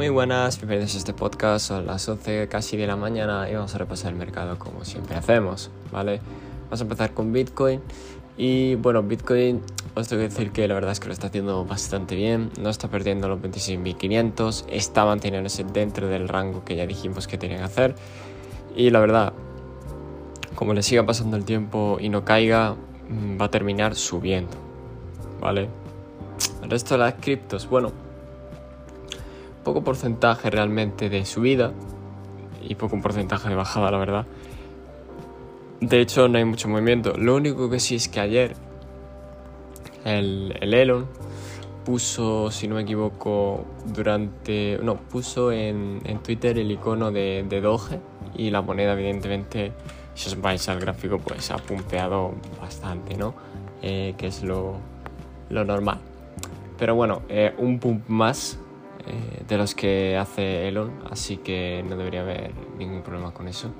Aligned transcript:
Muy 0.00 0.08
buenas, 0.08 0.56
bienvenidos 0.56 0.94
a 0.94 0.96
este 0.96 1.12
podcast. 1.12 1.66
Son 1.66 1.86
las 1.86 2.08
11 2.08 2.48
casi 2.48 2.78
de 2.78 2.86
la 2.86 2.96
mañana 2.96 3.50
y 3.50 3.54
vamos 3.54 3.74
a 3.74 3.76
repasar 3.76 4.12
el 4.12 4.18
mercado 4.18 4.58
como 4.58 4.82
siempre 4.82 5.14
hacemos, 5.14 5.70
¿vale? 5.92 6.22
Vamos 6.64 6.80
a 6.80 6.84
empezar 6.84 7.12
con 7.12 7.34
Bitcoin. 7.34 7.82
Y 8.38 8.76
bueno, 8.76 9.02
Bitcoin 9.02 9.60
os 9.94 10.08
tengo 10.08 10.22
que 10.22 10.30
decir 10.30 10.52
que 10.52 10.66
la 10.66 10.72
verdad 10.72 10.92
es 10.92 11.00
que 11.00 11.08
lo 11.08 11.12
está 11.12 11.26
haciendo 11.26 11.66
bastante 11.66 12.16
bien. 12.16 12.50
No 12.58 12.70
está 12.70 12.88
perdiendo 12.88 13.28
los 13.28 13.40
26.500, 13.40 14.64
está 14.70 15.04
manteniéndose 15.04 15.64
dentro 15.64 16.08
del 16.08 16.28
rango 16.28 16.64
que 16.64 16.76
ya 16.76 16.86
dijimos 16.86 17.26
que 17.26 17.36
tenía 17.36 17.58
que 17.58 17.64
hacer. 17.64 17.94
Y 18.74 18.88
la 18.88 19.00
verdad, 19.00 19.34
como 20.54 20.72
le 20.72 20.82
siga 20.82 21.04
pasando 21.04 21.36
el 21.36 21.44
tiempo 21.44 21.98
y 22.00 22.08
no 22.08 22.24
caiga, 22.24 22.74
mm, 23.10 23.38
va 23.38 23.44
a 23.44 23.50
terminar 23.50 23.94
subiendo, 23.94 24.56
¿vale? 25.42 25.68
El 26.62 26.70
resto 26.70 26.94
de 26.94 27.00
las 27.00 27.14
criptos, 27.20 27.68
bueno, 27.68 27.92
poco 29.70 29.84
porcentaje 29.84 30.50
realmente 30.50 31.08
de 31.08 31.24
subida 31.24 31.72
y 32.60 32.74
poco 32.74 33.00
porcentaje 33.00 33.48
de 33.48 33.54
bajada, 33.54 33.92
la 33.92 33.98
verdad. 33.98 34.26
De 35.80 36.00
hecho, 36.00 36.26
no 36.26 36.38
hay 36.38 36.44
mucho 36.44 36.68
movimiento. 36.68 37.12
Lo 37.16 37.36
único 37.36 37.70
que 37.70 37.78
sí 37.78 37.94
es 37.94 38.08
que 38.08 38.18
ayer 38.18 38.56
el, 40.04 40.56
el 40.60 40.74
Elon 40.74 41.06
puso, 41.84 42.50
si 42.50 42.66
no 42.66 42.74
me 42.74 42.82
equivoco, 42.82 43.64
durante. 43.86 44.80
No, 44.82 44.96
puso 44.96 45.52
en, 45.52 46.00
en 46.04 46.18
Twitter 46.18 46.58
el 46.58 46.72
icono 46.72 47.12
de, 47.12 47.60
Doge 47.62 48.00
y 48.34 48.50
la 48.50 48.62
moneda, 48.62 48.94
evidentemente, 48.94 49.70
si 50.14 50.30
os 50.30 50.40
vais 50.40 50.68
al 50.68 50.80
gráfico, 50.80 51.18
pues 51.18 51.48
ha 51.52 51.58
pumpeado 51.58 52.34
bastante, 52.60 53.16
¿no? 53.16 53.34
Eh, 53.82 54.14
que 54.18 54.26
es 54.26 54.42
lo, 54.42 54.78
lo 55.48 55.64
normal. 55.64 55.98
Pero 56.76 56.96
bueno, 56.96 57.22
eh, 57.28 57.54
un 57.56 57.78
pump 57.78 58.08
más 58.08 58.58
eh, 59.06 59.42
de 59.46 59.56
los 59.56 59.74
que 59.74 60.16
hace 60.16 60.68
Elon, 60.68 60.92
así 61.10 61.38
que 61.38 61.84
no 61.88 61.96
debería 61.96 62.20
haber 62.22 62.52
ningún 62.78 63.02
problema 63.02 63.32
con 63.32 63.48
eso. 63.48 63.70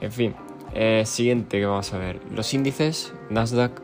En 0.00 0.12
fin, 0.12 0.34
eh, 0.74 1.02
siguiente 1.06 1.58
que 1.58 1.66
vamos 1.66 1.92
a 1.92 1.98
ver, 1.98 2.20
los 2.30 2.52
índices, 2.54 3.12
Nasdaq, 3.28 3.80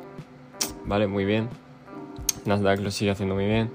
vale, 0.84 1.06
muy 1.06 1.25
bien, 1.25 1.48
Nasdaq 2.45 2.81
lo 2.81 2.91
sigue 2.91 3.11
haciendo 3.11 3.34
muy 3.34 3.47
bien. 3.47 3.70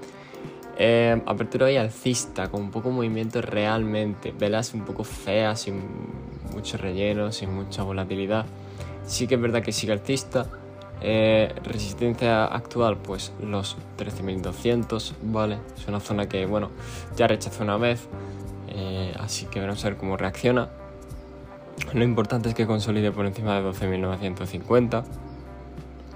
Eh, 0.78 1.20
apertura 1.26 1.66
ahí 1.66 1.76
alcista, 1.76 2.48
con 2.48 2.70
poco 2.70 2.90
movimiento 2.90 3.42
realmente, 3.42 4.32
velas 4.32 4.72
un 4.74 4.84
poco 4.84 5.04
feas, 5.04 5.60
sin 5.60 5.80
mucho 6.54 6.78
relleno, 6.78 7.30
sin 7.32 7.54
mucha 7.54 7.82
volatilidad. 7.82 8.46
Sí 9.04 9.26
que 9.26 9.34
es 9.34 9.40
verdad 9.40 9.62
que 9.62 9.72
sigue 9.72 9.92
alcista, 9.92 10.48
eh, 11.04 11.52
resistencia 11.64 12.44
actual, 12.44 12.96
pues 12.96 13.32
los 13.42 13.76
13.200, 13.98 15.14
¿vale? 15.22 15.58
Es 15.76 15.88
una 15.88 15.98
zona 15.98 16.28
que, 16.28 16.46
bueno, 16.46 16.70
ya 17.16 17.26
rechazó 17.26 17.64
una 17.64 17.76
vez, 17.76 18.06
eh, 18.68 19.12
así 19.18 19.46
que 19.46 19.58
veremos 19.58 19.84
a 19.84 19.88
ver 19.88 19.98
cómo 19.98 20.16
reacciona. 20.16 20.68
Lo 21.92 22.04
importante 22.04 22.50
es 22.50 22.54
que 22.54 22.68
consolide 22.68 23.10
por 23.10 23.26
encima 23.26 23.60
de 23.60 23.68
12.950, 23.68 25.02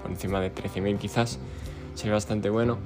por 0.01 0.11
encima 0.11 0.39
de 0.39 0.55
13.000 0.55 0.97
quizás, 0.97 1.37
sería 1.93 2.13
bastante 2.13 2.49
bueno, 2.49 2.77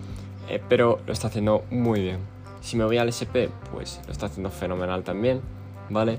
eh, 0.50 0.60
pero 0.68 1.02
lo 1.06 1.14
está 1.14 1.28
haciendo 1.28 1.66
muy 1.70 2.02
bien. 2.02 2.18
Si 2.62 2.78
me 2.78 2.86
voy 2.86 2.98
al 2.98 3.10
SP, 3.14 3.54
pues 3.72 4.02
lo 4.08 4.12
está 4.12 4.26
haciendo 4.26 4.50
fenomenal 4.50 5.04
también, 5.04 5.42
¿vale? 5.92 6.18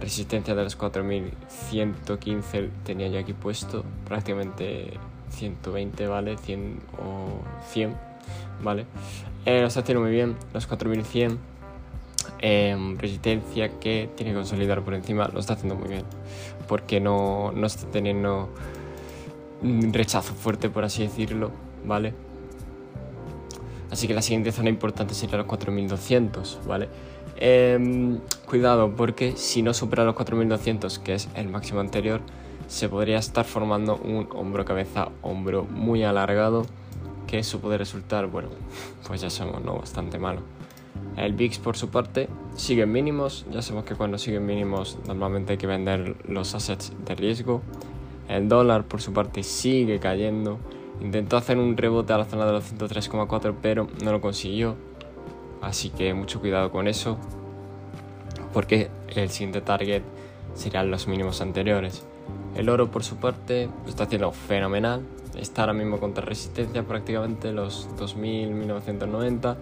Resistencia 0.00 0.54
de 0.56 0.64
los 0.64 0.76
4115 0.76 2.70
tenía 2.84 3.08
yo 3.08 3.20
aquí 3.20 3.32
puesto, 3.32 3.84
prácticamente 4.04 4.98
120, 5.30 6.06
¿vale? 6.06 6.36
100 6.38 6.80
o 6.98 7.40
100, 7.70 7.94
¿vale? 8.62 8.86
Eh, 9.44 9.60
lo 9.60 9.66
está 9.66 9.80
haciendo 9.80 10.02
muy 10.02 10.10
bien, 10.10 10.36
los 10.52 10.66
4100. 10.66 11.38
Eh, 12.40 12.96
resistencia 12.98 13.80
que 13.80 14.10
tiene 14.14 14.32
que 14.32 14.36
consolidar 14.36 14.82
por 14.82 14.94
encima, 14.94 15.28
lo 15.32 15.40
está 15.40 15.54
haciendo 15.54 15.74
muy 15.74 15.88
bien, 15.88 16.04
porque 16.68 17.00
no, 17.00 17.50
no 17.52 17.66
está 17.66 17.90
teniendo 17.90 18.48
un 19.62 19.92
rechazo 19.92 20.34
fuerte, 20.34 20.70
por 20.70 20.84
así 20.84 21.02
decirlo, 21.02 21.50
¿vale? 21.84 22.14
Así 23.90 24.06
que 24.06 24.14
la 24.14 24.22
siguiente 24.22 24.52
zona 24.52 24.68
importante 24.68 25.14
sería 25.14 25.38
los 25.38 25.46
4200, 25.46 26.60
¿vale? 26.66 26.88
Eh, 27.36 28.18
cuidado 28.46 28.94
porque 28.94 29.36
si 29.36 29.62
no 29.62 29.72
supera 29.72 30.04
los 30.04 30.14
4200, 30.14 30.98
que 30.98 31.14
es 31.14 31.28
el 31.34 31.48
máximo 31.48 31.80
anterior, 31.80 32.20
se 32.68 32.88
podría 32.88 33.18
estar 33.18 33.44
formando 33.44 33.96
un 33.96 34.28
hombro 34.32 34.64
cabeza 34.64 35.08
hombro 35.22 35.64
muy 35.64 36.04
alargado, 36.04 36.64
que 37.26 37.40
eso 37.40 37.58
puede 37.58 37.78
resultar, 37.78 38.28
bueno, 38.28 38.50
pues 39.08 39.20
ya 39.20 39.30
sabemos, 39.30 39.64
¿no? 39.64 39.76
Bastante 39.76 40.20
malo. 40.20 40.42
El 41.16 41.32
VIX 41.32 41.58
por 41.58 41.76
su 41.76 41.88
parte 41.88 42.28
sigue 42.54 42.82
en 42.82 42.92
mínimos, 42.92 43.44
ya 43.50 43.60
sabemos 43.60 43.84
que 43.84 43.96
cuando 43.96 44.18
siguen 44.18 44.46
mínimos 44.46 44.98
normalmente 45.08 45.54
hay 45.54 45.58
que 45.58 45.66
vender 45.66 46.14
los 46.28 46.54
assets 46.54 46.92
de 47.04 47.16
riesgo. 47.16 47.62
El 48.28 48.48
dólar 48.48 48.84
por 48.84 49.02
su 49.02 49.12
parte 49.12 49.42
sigue 49.42 49.98
cayendo, 49.98 50.58
intentó 51.00 51.36
hacer 51.36 51.58
un 51.58 51.76
rebote 51.76 52.12
a 52.12 52.18
la 52.18 52.24
zona 52.24 52.46
de 52.46 52.52
los 52.52 52.72
103,4 52.72 53.54
pero 53.60 53.88
no 54.04 54.12
lo 54.12 54.20
consiguió 54.20 54.76
Así 55.60 55.90
que 55.90 56.14
mucho 56.14 56.40
cuidado 56.40 56.70
con 56.70 56.86
eso, 56.86 57.18
porque 58.52 58.90
el 59.14 59.30
siguiente 59.30 59.60
target 59.60 60.02
serían 60.54 60.90
los 60.90 61.08
mínimos 61.08 61.40
anteriores. 61.40 62.04
El 62.54 62.68
oro 62.68 62.90
por 62.90 63.04
su 63.04 63.16
parte 63.16 63.68
lo 63.84 63.88
está 63.88 64.04
haciendo 64.04 64.32
fenomenal, 64.32 65.02
está 65.36 65.62
ahora 65.62 65.74
mismo 65.74 65.98
contra 65.98 66.24
resistencia 66.24 66.82
prácticamente 66.82 67.52
los 67.52 67.88
2000-1990, 67.96 69.56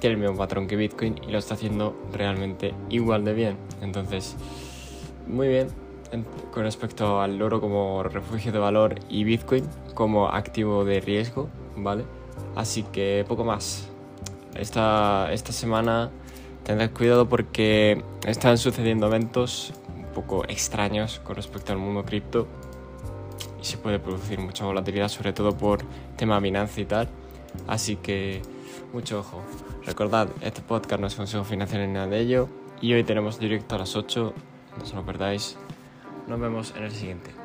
tiene 0.00 0.14
el 0.14 0.20
mismo 0.20 0.36
patrón 0.36 0.66
que 0.66 0.76
Bitcoin 0.76 1.20
y 1.26 1.30
lo 1.30 1.38
está 1.38 1.54
haciendo 1.54 1.96
realmente 2.12 2.74
igual 2.90 3.24
de 3.24 3.34
bien. 3.34 3.56
Entonces, 3.80 4.36
muy 5.26 5.48
bien 5.48 5.68
con 6.52 6.62
respecto 6.62 7.20
al 7.20 7.40
oro 7.42 7.60
como 7.60 8.02
refugio 8.02 8.52
de 8.52 8.58
valor 8.58 8.94
y 9.08 9.24
Bitcoin 9.24 9.64
como 9.94 10.28
activo 10.28 10.84
de 10.84 11.00
riesgo, 11.00 11.48
¿vale? 11.76 12.04
Así 12.54 12.82
que 12.84 13.24
poco 13.26 13.44
más 13.44 13.88
esta, 14.54 15.32
esta 15.32 15.52
semana 15.52 16.10
tendré 16.62 16.90
cuidado 16.90 17.28
porque 17.28 18.02
están 18.26 18.58
sucediendo 18.58 19.06
eventos 19.06 19.72
poco 20.14 20.44
extraños 20.44 21.20
con 21.24 21.36
respecto 21.36 21.72
al 21.72 21.78
mundo 21.78 22.04
cripto 22.04 22.46
y 23.60 23.64
se 23.64 23.76
puede 23.76 23.98
producir 23.98 24.38
mucha 24.38 24.64
volatilidad, 24.64 25.08
sobre 25.08 25.32
todo 25.32 25.56
por 25.56 25.80
tema 26.16 26.40
Binance 26.40 26.80
y 26.80 26.84
tal. 26.86 27.08
Así 27.66 27.96
que 27.96 28.42
mucho 28.92 29.20
ojo. 29.20 29.42
Recordad, 29.84 30.28
este 30.40 30.62
podcast 30.62 31.00
no 31.00 31.06
es 31.06 31.14
consejo 31.14 31.44
financiero 31.44 31.86
ni 31.86 31.92
nada 31.92 32.06
de 32.06 32.20
ello. 32.20 32.48
Y 32.80 32.92
hoy 32.92 33.04
tenemos 33.04 33.38
directo 33.38 33.74
a 33.74 33.78
las 33.78 33.96
8, 33.96 34.34
no 34.78 34.84
se 34.86 34.94
lo 34.94 35.04
perdáis. 35.04 35.56
Nos 36.26 36.40
vemos 36.40 36.74
en 36.76 36.84
el 36.84 36.92
siguiente. 36.92 37.43